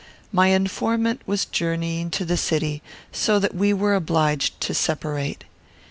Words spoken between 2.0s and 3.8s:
to the city, so that we